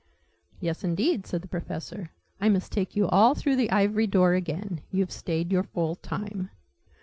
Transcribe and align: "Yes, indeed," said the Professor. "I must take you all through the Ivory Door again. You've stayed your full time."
"Yes, 0.59 0.83
indeed," 0.83 1.27
said 1.27 1.43
the 1.43 1.47
Professor. 1.47 2.09
"I 2.39 2.49
must 2.49 2.71
take 2.71 2.95
you 2.95 3.05
all 3.09 3.35
through 3.35 3.55
the 3.55 3.69
Ivory 3.69 4.07
Door 4.07 4.33
again. 4.33 4.81
You've 4.89 5.11
stayed 5.11 5.51
your 5.51 5.61
full 5.61 5.93
time." 5.93 6.49